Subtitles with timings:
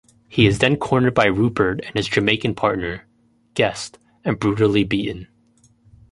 [0.27, 3.05] He is then cornered by Rupert and his Jamaican partner,
[3.53, 5.27] Guest, and brutally beaten.